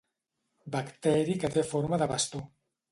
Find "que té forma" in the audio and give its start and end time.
1.45-2.03